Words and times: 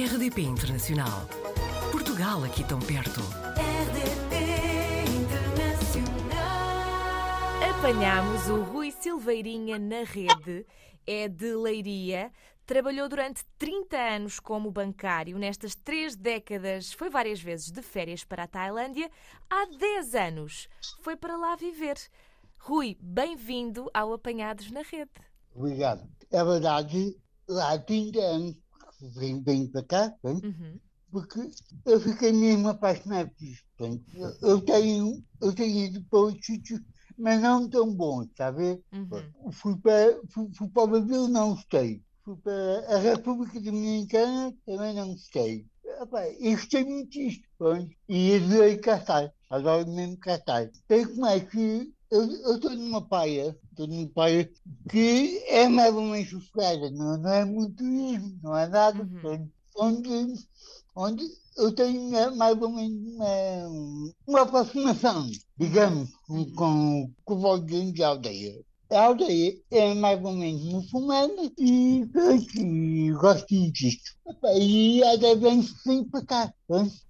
RDP 0.00 0.40
Internacional. 0.40 1.28
Portugal 1.92 2.42
aqui 2.42 2.64
tão 2.64 2.78
perto. 2.78 3.20
RDP 3.20 4.34
Internacional. 5.20 6.40
Apanhámos 7.78 8.48
o 8.48 8.62
Rui 8.62 8.90
Silveirinha 8.92 9.78
na 9.78 10.02
rede, 10.04 10.64
é 11.06 11.28
de 11.28 11.54
Leiria. 11.54 12.32
Trabalhou 12.64 13.10
durante 13.10 13.44
30 13.58 13.94
anos 13.98 14.40
como 14.40 14.70
bancário. 14.70 15.38
Nestas 15.38 15.74
três 15.74 16.16
décadas 16.16 16.94
foi 16.94 17.10
várias 17.10 17.42
vezes 17.42 17.70
de 17.70 17.82
férias 17.82 18.24
para 18.24 18.44
a 18.44 18.48
Tailândia. 18.48 19.10
Há 19.50 19.66
10 19.66 20.14
anos 20.14 20.66
foi 21.02 21.14
para 21.14 21.36
lá 21.36 21.56
viver. 21.56 21.98
Rui, 22.56 22.96
bem-vindo 23.02 23.90
ao 23.92 24.14
Apanhados 24.14 24.70
na 24.70 24.80
Rede. 24.80 25.10
Obrigado. 25.54 26.08
É 26.30 26.42
verdade, 26.42 27.14
lá 27.46 27.74
há 27.74 27.78
30 27.78 28.18
anos 28.18 28.56
venho, 29.14 29.42
venho 29.42 29.70
para 29.70 29.84
cá, 29.84 30.14
bem, 30.22 30.34
Uhum. 30.36 30.78
porque 31.10 31.40
eu 31.86 32.00
fiquei 32.00 32.32
mesmo 32.32 32.68
apaixonado 32.68 33.30
por 33.30 33.44
isto. 33.44 33.64
bem. 33.78 34.04
Eu, 34.42 34.60
tenho, 34.62 35.24
eu 35.40 35.54
tenho 35.54 35.86
ido 35.86 36.04
para 36.04 36.18
outros 36.20 36.46
sítios, 36.46 36.80
mas 37.18 37.40
não 37.40 37.68
tão 37.68 37.92
bons, 37.94 38.26
está 38.26 38.48
a 38.48 38.50
ver? 38.50 38.80
Uhum. 38.92 39.52
Fui 39.52 39.76
para, 39.78 40.20
fui, 40.30 40.48
fui 40.54 40.68
para 40.68 40.82
o 40.82 40.86
Brasil, 40.86 41.28
não 41.28 41.54
gostei. 41.54 42.02
Fui 42.24 42.36
para 42.36 42.94
a 42.94 42.98
República 42.98 43.60
Dominicana, 43.60 44.54
também 44.64 44.94
não 44.94 45.12
gostei. 45.12 45.66
Epá, 45.84 46.26
eu 46.28 46.52
gostei 46.52 46.84
muito 46.84 47.10
disto, 47.10 47.42
pronto. 47.58 47.90
E 48.08 48.36
adorei 48.36 48.78
cá 48.78 48.96
estar, 48.98 49.32
adoro 49.50 49.86
mesmo 49.90 50.18
cá 50.18 50.36
estar. 50.36 50.70
Como 50.88 51.26
é 51.26 51.40
que 51.40 51.92
eu 52.10 52.54
estou 52.54 52.70
numa 52.70 53.00
praia, 53.06 53.56
estou 53.70 53.86
numa 53.86 54.08
praia 54.08 54.50
que 54.88 55.42
é 55.48 55.68
mais 55.68 55.94
ou 55.94 56.02
menos 56.02 56.30
sossegada, 56.30 56.90
não, 56.90 57.16
não 57.18 57.30
é 57.32 57.44
muito 57.44 57.76
turismo, 57.76 58.38
não 58.42 58.56
é 58.56 58.66
nada, 58.68 59.02
Uhum. 59.02 59.48
Onde, 59.76 60.34
onde 60.96 61.24
eu 61.56 61.72
tenho 61.72 62.14
eh, 62.16 62.30
mais 62.30 62.60
ou 62.60 62.68
menos 62.68 63.14
uma, 63.14 64.08
uma 64.26 64.40
aproximação, 64.42 65.30
digamos, 65.56 66.10
com, 66.26 66.44
com, 66.54 67.12
com 67.24 67.34
o 67.34 67.38
Valdir 67.38 67.92
de 67.92 68.02
aldeia. 68.02 68.60
A 68.90 69.04
aldeia 69.04 69.56
é 69.70 69.94
mais 69.94 70.22
ou 70.24 70.32
menos 70.32 70.62
muçulmana 70.64 71.50
e 71.56 72.04
e 72.56 73.12
gosto 73.12 73.46
disto. 73.70 74.16
E 74.56 75.02
há 75.04 75.16
10 75.16 75.44
anos 75.44 75.70
que 75.70 75.88
venho 75.88 76.04
para 76.06 76.26
cá. 76.26 76.54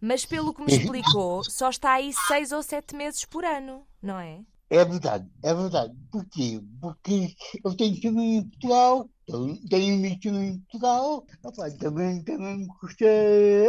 Mas 0.00 0.26
pelo 0.26 0.52
que 0.52 0.62
me 0.62 0.72
explicou, 0.76 1.42
só 1.44 1.70
está 1.70 1.94
aí 1.94 2.12
seis 2.28 2.52
ou 2.52 2.62
sete 2.62 2.94
meses 2.94 3.24
por 3.24 3.44
ano, 3.46 3.86
não 4.02 4.18
é? 4.18 4.40
É 4.70 4.84
verdade, 4.84 5.28
é 5.42 5.52
verdade. 5.52 5.94
Porquê? 6.12 6.60
Porque 6.80 7.34
eu 7.64 7.76
tenho 7.76 8.00
também 8.00 8.36
em 8.36 8.48
Portugal, 8.48 9.10
tenho- 9.26 9.68
também 9.68 10.18
em 10.24 10.58
Portugal, 10.60 11.26
Epá, 11.44 11.70
também, 11.78 12.22
também 12.22 12.58
me 12.58 12.68
custa 12.78 13.04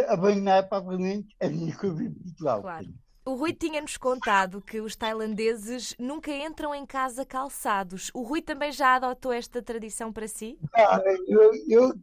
abandonar 0.09 0.69
propriamente 0.69 1.35
a 1.41 1.49
minha 1.49 1.75
coisa 1.75 2.03
em 2.03 2.13
Portugal. 2.13 2.61
Claro. 2.61 2.87
O 3.23 3.35
Rui 3.35 3.53
tinha-nos 3.53 3.97
contado 3.97 4.61
que 4.61 4.81
os 4.81 4.95
tailandeses 4.95 5.95
nunca 5.99 6.31
entram 6.31 6.73
em 6.73 6.85
casa 6.85 7.23
calçados. 7.23 8.09
O 8.15 8.23
Rui 8.23 8.41
também 8.41 8.71
já 8.71 8.95
adotou 8.95 9.31
esta 9.31 9.61
tradição 9.61 10.11
para 10.11 10.27
si? 10.27 10.57
Ah, 10.73 10.99
eu, 11.27 11.53
eu 11.67 11.93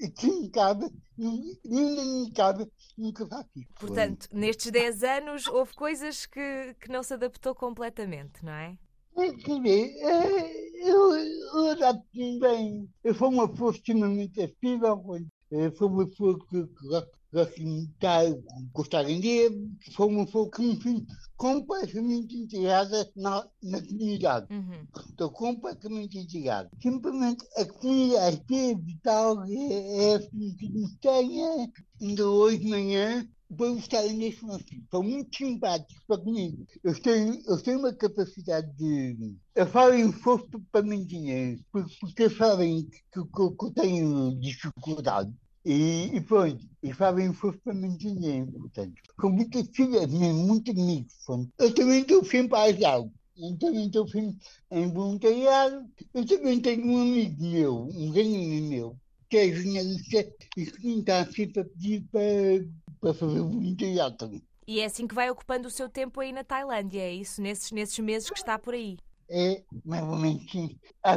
aqui, 0.00 0.06
aqui 0.06 0.26
em 0.26 0.50
casa, 0.50 0.92
na 1.16 1.30
minha 1.64 2.32
casa, 2.32 2.70
nunca 2.96 3.26
faço 3.26 3.48
isso. 3.56 3.68
Portanto, 3.78 4.28
nestes 4.32 4.70
10 4.70 5.02
anos 5.02 5.46
houve 5.46 5.74
coisas 5.74 6.26
que, 6.26 6.74
que 6.80 6.90
não 6.90 7.02
se 7.02 7.14
adaptou 7.14 7.54
completamente, 7.54 8.44
não 8.44 8.52
é? 8.52 8.78
Quer 9.14 9.34
dizer, 9.34 9.96
é, 9.98 10.88
eu, 10.88 11.14
eu 11.14 11.70
adapto-me 11.72 12.38
bem. 12.38 12.88
Eu 13.04 13.14
sou 13.14 13.28
uma 13.28 13.48
pessoa 13.48 13.72
extremamente 13.72 14.40
acessível. 14.40 15.02
Eu 15.50 15.76
sou 15.76 15.88
uma 15.88 16.08
pessoa 16.08 16.38
que, 16.38 16.66
que 16.66 16.86
gosta 16.86 17.19
gosta 17.32 17.54
de 17.54 17.84
estar, 17.84 18.24
gostar 18.72 19.08
em 19.08 19.20
dia. 19.20 19.50
Sou 19.90 20.08
uma 20.08 20.24
pessoa 20.26 20.50
que 20.50 20.62
me 20.62 20.82
sinto 20.82 21.06
completamente 21.36 22.36
integrada 22.36 23.10
na, 23.16 23.46
na 23.62 23.80
comunidade. 23.80 24.46
Uhum. 24.50 24.86
Estou 25.08 25.30
completamente 25.30 26.18
integrado. 26.18 26.70
Simplesmente 26.82 27.44
a 27.56 27.64
comunidade 27.64 28.40
teve 28.46 28.98
tal, 29.02 29.44
é, 29.44 30.12
é 30.12 30.14
assim 30.16 30.54
que 30.56 30.68
nos 30.68 30.94
tenha. 30.96 31.70
Ainda 32.00 32.28
hoje 32.28 32.58
de 32.58 32.68
manhã, 32.68 33.28
vou 33.50 33.76
estar 33.76 34.02
neste 34.04 34.44
assim. 34.50 34.84
São 34.90 35.02
muito 35.02 35.36
simpáticos 35.36 36.02
para 36.06 36.18
comigo. 36.18 36.66
Eu 36.84 37.00
tenho, 37.00 37.42
eu 37.46 37.62
tenho 37.62 37.78
uma 37.78 37.92
capacidade 37.92 38.70
de. 38.76 39.36
Eu 39.54 39.66
falo 39.66 39.94
em 39.94 40.08
esforço 40.08 40.48
para 40.70 40.82
mim 40.82 41.04
dinheiro, 41.04 41.60
porque, 41.72 41.94
porque 42.00 42.30
sabem 42.30 42.84
que, 42.84 42.98
que, 43.12 43.28
que 43.30 43.64
eu 43.64 43.72
tenho 43.74 44.38
dificuldade. 44.40 45.32
E, 45.64 46.16
e 46.16 46.20
pronto, 46.22 46.64
e 46.82 46.92
fazem 46.92 47.34
mim 47.74 47.96
dinheiro, 47.96 48.50
portanto. 48.52 48.94
Com 49.18 49.30
muitas 49.30 49.68
filhas, 49.74 50.06
mesmo, 50.06 50.46
muitos 50.46 50.74
amigos. 50.74 51.14
portanto. 51.26 51.52
Eu 51.58 51.74
também 51.74 52.00
estou 52.00 52.24
sempre 52.24 52.56
a 52.56 52.62
ajudar. 52.62 52.98
Eu 53.36 53.58
também 53.58 53.86
estou 53.86 54.08
sempre 54.08 54.36
em 54.70 54.92
voluntariado. 54.92 55.86
Eu 56.14 56.26
também 56.26 56.60
tenho 56.60 56.86
um 56.86 57.02
amigo 57.02 57.42
meu, 57.42 57.88
um 57.94 58.10
grande 58.10 58.36
amigo 58.36 58.66
meu, 58.68 58.96
que 59.28 59.36
é 59.36 59.52
jornalista 59.52 60.32
e 60.56 60.66
que 60.66 60.86
me 60.86 61.00
está 61.00 61.24
sempre 61.26 61.60
a 61.60 61.64
pedir 61.64 62.04
para, 62.10 62.66
para 63.00 63.14
fazer 63.14 63.40
voluntariado 63.40 64.16
também. 64.16 64.42
E 64.66 64.80
é 64.80 64.84
assim 64.84 65.06
que 65.06 65.14
vai 65.14 65.30
ocupando 65.30 65.68
o 65.68 65.70
seu 65.70 65.88
tempo 65.88 66.20
aí 66.20 66.32
na 66.32 66.44
Tailândia, 66.44 67.00
é 67.00 67.12
isso? 67.12 67.42
Nesses, 67.42 67.70
nesses 67.72 67.98
meses 67.98 68.30
que 68.30 68.38
está 68.38 68.58
por 68.58 68.72
aí. 68.72 68.96
É 69.28 69.62
mais 69.84 70.02
ou 70.04 70.16
menos 70.16 70.44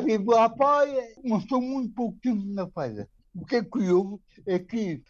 vezes 0.03 0.25
vou 0.25 0.37
à 0.37 0.49
praia, 0.49 1.15
mas 1.23 1.43
estou 1.43 1.61
muito 1.61 1.93
pouco 1.93 2.17
tempo 2.19 2.43
na 2.45 2.67
praia. 2.67 3.09
O 3.35 3.45
que 3.45 3.55
é 3.55 3.63
curioso 3.63 4.19
é 4.45 4.59
que, 4.59 5.01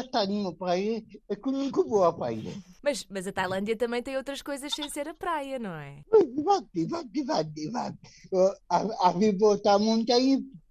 estar 0.00 0.26
numa 0.26 0.54
praia, 0.54 1.04
é 1.28 1.36
que 1.36 1.48
eu 1.48 1.52
nunca 1.52 1.82
vou 1.82 2.04
à 2.04 2.12
praia. 2.12 2.52
Mas, 2.82 3.06
mas 3.10 3.26
a 3.26 3.32
Tailândia 3.32 3.76
também 3.76 4.02
tem 4.02 4.16
outras 4.16 4.40
coisas 4.40 4.72
sem 4.74 4.88
ser 4.88 5.08
a 5.08 5.14
praia, 5.14 5.58
não 5.58 5.74
é? 5.74 6.02
Mas 6.10 6.26
devagar, 6.32 7.04
devagar, 7.12 7.44
devagar. 7.44 7.92
Uh, 8.32 8.52
Às 8.68 8.90
às 9.00 9.16
vezes 9.16 9.38
vou 9.38 9.52
à 9.52 10.18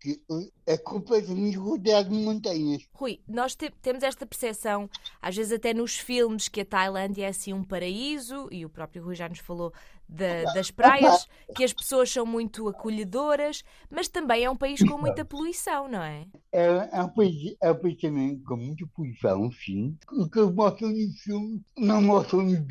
montanha, 0.05 0.17
porque 0.17 0.21
uh, 0.29 0.51
é 0.65 0.77
completamente 0.77 1.57
rodeado 1.57 2.09
de 2.09 2.15
montanhas. 2.15 2.83
Rui, 2.93 3.19
nós 3.27 3.55
te- 3.55 3.71
temos 3.81 4.03
esta 4.03 4.25
percepção, 4.25 4.89
às 5.21 5.35
vezes 5.35 5.51
até 5.53 5.73
nos 5.73 5.97
filmes, 5.97 6.47
que 6.47 6.61
a 6.61 6.65
Tailândia 6.65 7.25
é 7.25 7.29
assim 7.29 7.53
um 7.53 7.63
paraíso, 7.63 8.47
e 8.51 8.65
o 8.65 8.69
próprio 8.69 9.03
Rui 9.03 9.15
já 9.15 9.27
nos 9.27 9.39
falou 9.39 9.73
da- 10.07 10.45
das 10.53 10.71
praias, 10.71 11.27
que 11.53 11.63
as 11.63 11.73
pessoas 11.73 12.09
são 12.11 12.25
muito 12.25 12.67
acolhedoras, 12.67 13.63
mas 13.89 14.07
também 14.07 14.43
é 14.43 14.49
um 14.49 14.55
país 14.55 14.83
com 14.83 14.97
muita 14.97 15.25
poluição, 15.25 15.87
não 15.87 16.01
é? 16.01 16.27
É, 16.51 16.89
é 16.93 17.03
um 17.03 17.09
país, 17.09 17.55
é 17.61 17.71
um 17.71 17.75
país 17.75 17.97
também 17.97 18.39
com 18.39 18.55
muita 18.57 18.85
poluição, 18.95 19.51
sim. 19.51 19.97
O 20.11 20.29
que 20.29 20.39
mostram 20.41 20.89
no 20.89 21.13
filme 21.23 21.61
não 21.77 22.01
mostram 22.01 22.43
no 22.43 22.61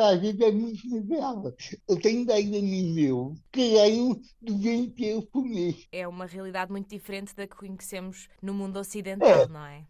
às 0.00 0.20
vezes 0.20 0.40
é 0.40 0.50
muito 0.50 0.88
miserável. 0.88 1.54
Eu 1.88 2.00
tenho 2.00 2.26
10 2.26 2.46
amigos 2.46 2.94
meus 2.94 3.38
que 3.52 3.72
ganham 3.72 4.20
200 4.40 5.06
euros 5.06 5.24
por 5.30 5.44
mês. 5.44 5.86
É 5.92 6.06
uma 6.06 6.26
realidade 6.26 6.70
muito 6.70 6.88
diferente 6.88 7.34
da 7.34 7.46
que 7.46 7.56
conhecemos 7.56 8.28
no 8.42 8.54
mundo 8.54 8.78
ocidental, 8.78 9.48
não 9.48 9.64
é? 9.64 9.84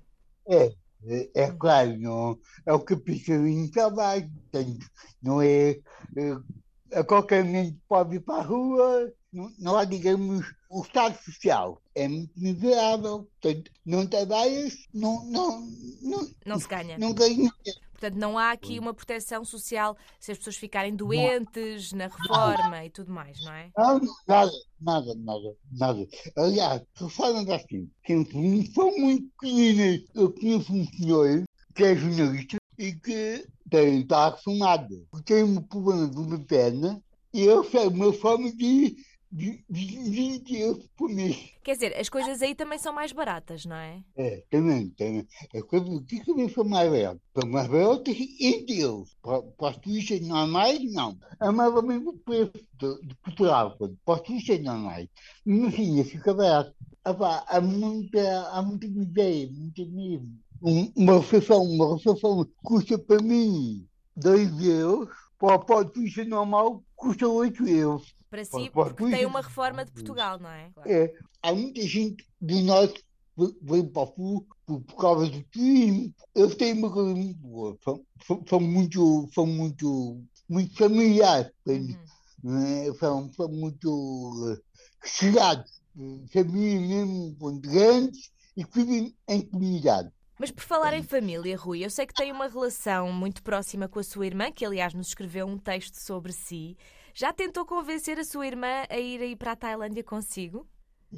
É, 0.49 0.75
é, 1.05 1.31
é 1.35 1.51
claro, 1.53 1.97
não, 1.99 2.39
é 2.67 2.73
o 2.73 2.81
capitalismo 2.81 3.71
trabalho, 3.71 4.31
portanto, 4.31 4.87
não 5.23 5.43
é, 5.43 5.71
é, 6.17 6.99
a 6.99 7.05
qualquer 7.05 7.45
momento 7.45 7.79
pode 7.87 8.17
ir 8.17 8.21
para 8.21 8.41
a 8.41 8.47
rua, 8.47 9.13
não, 9.33 9.53
não 9.59 9.77
há, 9.77 9.85
digamos, 9.85 10.45
o 10.71 10.83
estado 10.83 11.17
social 11.23 11.83
é 11.95 12.09
muito 12.09 12.33
miserável, 12.37 13.29
portanto, 13.41 13.71
não 13.85 14.07
trabalhas, 14.07 14.75
não, 14.93 15.25
não, 15.27 15.61
não, 16.03 16.31
Não 16.47 16.59
se 16.59 16.69
ganha. 16.69 16.99
não 16.99 17.13
ganhas. 17.13 17.53
Portanto, 17.99 18.17
não 18.17 18.39
há 18.39 18.53
aqui 18.53 18.79
uma 18.79 18.95
proteção 18.95 19.45
social 19.45 19.97
se 20.21 20.31
as 20.31 20.39
pessoas 20.39 20.57
ficarem 20.57 20.95
doentes, 20.95 21.93
na 21.93 22.07
reforma 22.07 22.85
e 22.85 22.91
tudo 22.91 23.13
mais, 23.13 23.45
não 23.45 23.53
é? 23.53 23.71
Não, 23.77 24.01
nada, 24.27 24.53
nada, 24.81 25.15
nada, 25.17 25.57
nada. 25.73 26.07
Aliás, 26.37 26.81
reformas 26.95 27.49
assim, 27.49 27.91
sempre 28.07 28.73
são 28.73 28.97
muito 28.97 29.29
pequenas. 29.41 30.01
Eu 30.15 30.33
conheço 30.33 30.73
um 30.73 30.87
senhor 30.87 31.45
que 31.75 31.83
é 31.83 31.97
jornalista 31.97 32.57
e 32.79 32.93
que 32.93 33.45
tem, 33.69 34.03
está 34.03 34.31
reformado, 34.31 35.05
tem 35.25 35.43
um 35.43 35.61
problema 35.61 36.09
de 36.09 36.19
uma 36.19 36.39
perna 36.39 37.03
e 37.35 37.43
eu 37.43 37.65
sei 37.65 37.89
uma 37.89 38.13
forma 38.13 38.51
de, 38.53 38.97
de, 39.31 39.63
de 39.69 40.11
20 40.11 40.57
euros 40.57 40.89
por 40.97 41.09
mês. 41.11 41.37
Quer 41.63 41.75
dizer, 41.75 41.97
as 41.97 42.09
coisas 42.09 42.41
aí 42.41 42.55
também 42.55 42.79
são 42.79 42.93
mais 42.93 43.13
baratas, 43.13 43.65
não 43.67 43.77
é? 43.77 44.03
É, 44.17 44.43
também, 44.51 44.89
também. 44.91 45.27
A 45.55 45.63
coisa 45.63 45.85
aqui 46.01 46.25
também 46.25 46.49
foi 46.49 46.65
mais 46.65 46.91
barato. 46.91 47.21
Foi 47.35 47.45
mais 47.51 47.69
barato 47.69 48.11
em 48.11 48.67
euros. 48.81 49.15
Para, 49.23 49.43
para 49.43 49.71
os 49.71 49.77
turistas 49.79 50.21
normais, 50.23 50.81
não. 50.93 51.19
É 51.41 51.51
mais 51.51 51.75
ou 51.75 51.83
menos 51.83 52.07
o 52.07 52.19
preço 52.19 52.53
de, 52.53 53.07
de 53.07 53.15
Portugal. 53.17 53.77
Para 54.05 54.15
os 54.15 54.21
turistas 54.23 54.61
normais. 54.63 55.09
Mas 55.45 55.75
sim, 55.75 56.03
fica 56.05 56.33
barato. 56.35 56.75
Epá, 57.07 57.45
há 57.49 57.61
muita, 57.61 58.49
há 58.51 58.63
muita 58.63 58.87
ideia, 58.87 59.49
muita 59.53 59.85
mesmo. 59.87 60.39
Um- 60.63 60.93
Uma 60.97 61.19
refeição, 61.19 61.63
uma 61.63 61.97
refeição 61.97 62.47
custa 62.63 62.99
para 62.99 63.23
mim 63.23 63.87
2 64.17 64.51
euros. 64.65 65.09
Para, 65.39 65.59
para 65.59 65.77
o 65.81 65.85
turista 65.85 66.25
normal 66.25 66.83
custa 66.97 67.29
8 67.29 67.67
euros. 67.69 68.15
Para 68.31 68.45
si, 68.45 68.71
Pode- 68.71 68.95
porque 68.95 69.11
tem 69.11 69.25
uma 69.25 69.41
reforma 69.41 69.85
de 69.85 69.93
Portugal, 69.93 70.39
não 70.39 70.51
é? 70.51 70.71
Claro. 70.75 70.91
É, 70.91 71.15
há 71.43 71.53
muita 71.53 71.83
gente 71.83 72.27
do 72.41 72.61
norte 72.61 73.03
que 73.37 73.57
vem 73.63 73.87
para 73.87 74.03
o 74.03 74.15
sul 74.15 74.47
por, 74.67 74.97
causa 74.97 75.27
do 75.29 75.43
turismo. 75.45 76.15
Eles 76.35 76.55
têm 76.57 76.75
uma 76.75 76.93
coisa 76.93 77.15
muito 77.15 77.39
boa, 77.39 77.79
são, 77.83 78.05
são, 78.27 78.45
são 78.47 78.61
muito, 78.61 79.29
são 79.33 79.47
muito, 79.47 80.23
muito 80.49 80.77
familiares 80.77 81.51
para 81.65 81.75
mim. 81.75 81.97
Uhum. 82.45 82.53
né? 82.53 82.93
São, 82.99 83.33
são 83.33 83.49
muito 83.49 84.53
eh, 84.53 85.09
chegados, 85.09 85.81
eh, 85.99 86.27
famílias 86.33 86.83
mesmo 86.89 87.37
muito 87.41 87.69
grandes 87.69 88.31
e 88.57 88.65
que 88.65 88.83
vivem 88.83 89.15
em 89.29 89.41
comunidade. 89.41 90.11
Mas 90.39 90.53
por 90.53 90.63
falar 90.63 90.95
em 90.95 91.03
família, 91.03 91.57
Rui, 91.57 91.85
eu 91.85 91.91
sei 91.91 92.07
que 92.07 92.15
tem 92.15 92.31
uma 92.31 92.47
relação 92.47 93.13
muito 93.13 93.43
próxima 93.43 93.89
com 93.89 93.99
a 93.99 94.05
sua 94.05 94.25
irmã, 94.25 94.53
que 94.53 94.65
aliás 94.65 94.95
nos 94.95 95.09
escreveu 95.09 95.47
um 95.47 95.59
texto 95.59 95.97
sobre 95.97 96.33
si. 96.33 96.77
Já 97.19 97.33
tentou 97.33 97.67
convencer 97.67 98.17
a 98.21 98.25
sua 98.25 98.47
irmã 98.47 98.85
a 98.89 98.97
ir 98.97 99.21
aí 99.21 99.35
para 99.35 99.51
a 99.51 99.57
Tailândia 99.57 100.05
consigo? 100.05 100.69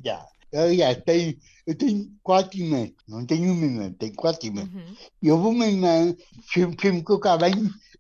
Já. 0.02 0.26
Aliás, 0.50 0.97
tenho, 1.05 1.37
eu 1.67 1.76
tenho 1.76 2.11
quatro 2.23 2.58
irmãs, 2.58 2.94
não 3.06 3.26
tenho 3.26 3.52
uma 3.52 3.67
irmã, 3.67 3.93
tenho 3.93 4.14
quatro 4.14 4.47
irmãs. 4.47 4.64
Uhum. 4.64 4.97
E 5.20 5.29
eu 5.29 5.38
vou 5.38 5.52
uma 5.52 5.67
irmã, 5.67 6.17
sempre 6.50 6.75
que 6.76 6.91
me 6.91 7.02
colocar 7.02 7.37
bem, 7.37 7.52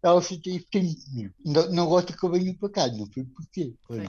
ela 0.02 0.22
se 0.22 0.40
tem 0.40 0.64
comigo. 0.72 1.34
Não, 1.44 1.70
não 1.72 1.86
gosta 1.86 2.16
que 2.16 2.24
eu 2.24 2.30
venha 2.30 2.54
para 2.54 2.70
cá, 2.70 2.88
não 2.88 3.04
sei 3.12 3.22
porquê. 3.22 3.74
Pois. 3.86 4.08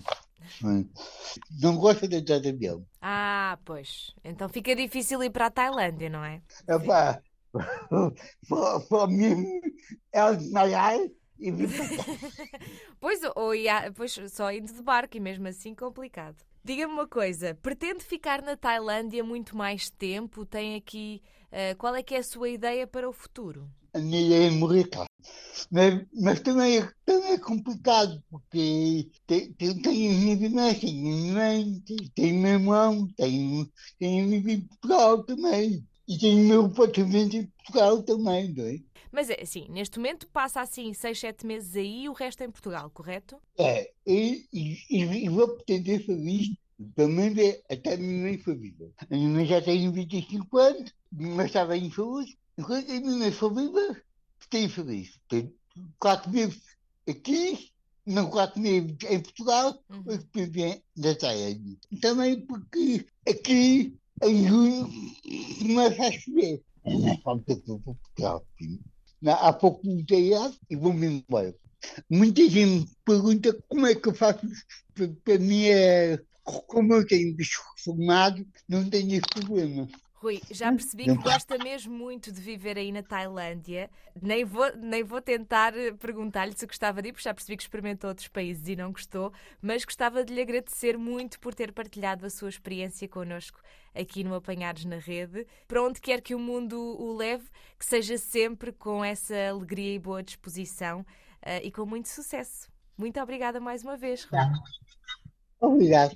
Não 1.59 1.75
gosta 1.75 2.07
de 2.07 2.15
entrar 2.15 2.39
de 2.39 2.47
avião. 2.47 2.85
Ah, 3.01 3.59
pois. 3.65 4.13
Então 4.23 4.47
fica 4.47 4.73
difícil 4.73 5.21
ir 5.21 5.31
para 5.31 5.47
a 5.47 5.51
Tailândia, 5.51 6.09
não 6.09 6.23
é? 6.23 6.41
Epá, 6.65 7.21
só 8.87 9.05
mesmo 9.07 9.59
ela 10.13 10.37
desmaiar 10.37 10.97
e 11.41 11.51
vir 11.51 11.71
para 11.73 11.89
cá. 11.89 12.07
Pois, 12.99 13.19
ou 13.35 13.55
ia, 13.55 13.91
pois 13.93 14.17
só 14.29 14.51
indo 14.51 14.71
de 14.73 14.81
barco 14.83 15.17
e 15.17 15.19
mesmo 15.19 15.47
assim 15.47 15.73
complicado. 15.75 16.37
Diga-me 16.63 16.93
uma 16.93 17.07
coisa, 17.07 17.55
pretende 17.55 18.03
ficar 18.03 18.41
na 18.41 18.55
Tailândia 18.55 19.23
muito 19.23 19.57
mais 19.57 19.89
tempo? 19.89 20.45
Tem 20.45 20.75
aqui. 20.75 21.21
eh, 21.51 21.75
qual 21.75 21.95
é 21.95 22.03
que 22.03 22.15
é 22.15 22.19
a 22.19 22.23
sua 22.23 22.49
ideia 22.49 22.85
para 22.87 23.09
o 23.09 23.13
futuro? 23.13 23.69
A 23.93 23.99
minha 23.99 24.21
ideia 24.21 24.47
é 24.47 24.51
morrer 24.51 24.87
cá. 24.89 25.05
Mas, 25.71 26.05
mas 26.13 26.39
também, 26.41 26.79
é, 26.79 26.91
também 27.05 27.33
é 27.33 27.37
complicado, 27.39 28.23
porque 28.29 29.09
tem, 29.27 29.53
tem, 29.53 29.81
tem 29.81 30.11
as 30.11 30.17
minhas 30.17 30.41
irmãs, 30.41 30.79
tem 30.79 30.89
a 30.91 31.03
minha 31.03 31.33
mãe, 31.33 31.83
tem 32.15 32.37
o 32.37 32.41
meu 32.41 32.51
irmão, 32.53 33.07
tem, 33.17 33.71
tem 33.99 34.21
a 34.21 34.25
minha 34.27 34.53
em 34.53 34.61
Portugal 34.67 35.23
também. 35.25 35.85
E 36.07 36.17
tem 36.19 36.41
o 36.45 36.47
meu 36.47 36.65
apartamento 36.65 37.35
em 37.37 37.47
Portugal 37.47 38.03
também, 38.03 38.53
não 38.53 38.65
é? 38.65 38.79
Mas 39.11 39.29
é 39.29 39.41
assim, 39.41 39.67
neste 39.69 39.97
momento 39.99 40.27
passa 40.27 40.61
assim 40.61 40.93
6, 40.93 41.19
7 41.19 41.45
meses 41.45 41.75
aí 41.75 42.03
e 42.03 42.09
o 42.09 42.13
resto 42.13 42.43
em 42.43 42.51
Portugal, 42.51 42.89
correto? 42.89 43.41
É, 43.57 43.91
e, 44.05 44.45
e, 44.53 44.77
e 45.25 45.29
vou 45.29 45.47
pretender 45.49 46.05
fazer 46.05 46.29
isto, 46.29 46.57
menos 46.97 47.37
é, 47.37 47.61
até 47.69 47.93
a 47.93 47.97
minha 47.97 48.23
mãe 48.23 48.37
viva. 48.37 48.91
A 48.97 49.15
minha 49.15 49.29
mãe 49.29 49.45
já 49.45 49.61
tem 49.61 49.91
25 49.91 50.57
anos, 50.57 50.93
mas 51.11 51.47
estava 51.47 51.77
em 51.77 51.91
saúde. 51.91 52.37
Enquanto 52.57 52.89
a 52.89 52.99
minha 52.99 53.17
mãe 53.17 53.31
viva, 53.31 54.01
fiquei 54.39 54.69
feliz. 54.69 55.19
Tenho 55.27 55.53
quatro 55.99 56.31
meses 56.31 56.61
aqui, 57.07 57.71
não 58.05 58.29
quatro 58.29 58.59
meses 58.59 58.95
em 59.09 59.19
Portugal, 59.19 59.77
Uhum. 59.89 60.03
mas 60.05 60.17
depois 60.19 60.49
vem 60.49 60.83
da 60.95 61.15
Tailândia. 61.15 61.77
Também 62.01 62.41
porque 62.45 63.05
aqui, 63.27 63.95
em 64.23 64.47
junho, 64.47 64.89
começa 65.59 66.03
a 66.07 66.11
chover. 66.11 66.63
É 66.83 66.97
na 66.97 67.17
falta 67.19 67.55
para 67.57 67.77
Portugal. 67.77 68.45
Há 69.25 69.53
pouco 69.53 69.85
mudei 69.85 70.31
e 70.69 70.75
vou-me 70.75 71.07
embora. 71.07 71.55
Muita 72.09 72.43
gente 72.43 72.65
me 72.65 72.89
pergunta 73.05 73.57
como 73.67 73.87
é 73.87 73.95
que 73.95 74.07
eu 74.07 74.13
faço 74.13 74.47
para, 74.93 75.07
para 75.23 75.39
mim 75.39 75.65
é 75.65 76.19
como 76.43 76.93
eu 76.93 77.05
tenho 77.05 77.35
bicho 77.35 77.61
formado, 77.83 78.45
não 78.67 78.89
tenho 78.89 79.11
esse 79.13 79.21
problema. 79.21 79.87
Rui, 80.21 80.39
já 80.51 80.71
percebi 80.71 81.05
que 81.05 81.15
gosta 81.15 81.57
mesmo 81.57 81.91
muito 81.91 82.31
de 82.31 82.39
viver 82.39 82.77
aí 82.77 82.91
na 82.91 83.01
Tailândia. 83.01 83.89
Nem 84.21 84.45
vou, 84.45 84.71
nem 84.77 85.03
vou 85.03 85.19
tentar 85.19 85.75
eh, 85.75 85.93
perguntar-lhe 85.93 86.53
se 86.55 86.67
gostava 86.67 87.01
de 87.01 87.09
ir, 87.09 87.11
porque 87.11 87.23
já 87.23 87.33
percebi 87.33 87.57
que 87.57 87.63
experimentou 87.63 88.07
outros 88.07 88.27
países 88.27 88.67
e 88.67 88.75
não 88.75 88.91
gostou, 88.91 89.33
mas 89.59 89.83
gostava 89.83 90.23
de 90.23 90.31
lhe 90.31 90.39
agradecer 90.39 90.95
muito 90.95 91.39
por 91.39 91.55
ter 91.55 91.71
partilhado 91.71 92.23
a 92.23 92.29
sua 92.29 92.49
experiência 92.49 93.07
connosco 93.07 93.59
aqui 93.95 94.23
no 94.23 94.35
Apanhados 94.35 94.85
na 94.85 94.97
Rede. 94.97 95.47
Para 95.67 95.81
onde 95.81 95.99
quer 95.99 96.21
que 96.21 96.35
o 96.35 96.39
mundo 96.39 96.77
o 96.77 97.17
leve, 97.17 97.49
que 97.79 97.85
seja 97.85 98.15
sempre 98.19 98.71
com 98.71 99.03
essa 99.03 99.49
alegria 99.49 99.95
e 99.95 99.99
boa 99.99 100.21
disposição 100.21 101.03
eh, 101.41 101.63
e 101.63 101.71
com 101.71 101.83
muito 101.83 102.09
sucesso. 102.09 102.69
Muito 102.95 103.19
obrigada 103.19 103.59
mais 103.59 103.81
uma 103.83 103.97
vez, 103.97 104.25
Rui. 104.25 104.39
Obrigado. 105.59 106.15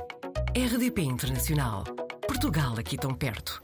RDP 0.57 1.03
Internacional. 1.03 1.85
Portugal 2.27 2.75
aqui 2.79 2.97
tão 2.97 3.15
perto. 3.15 3.63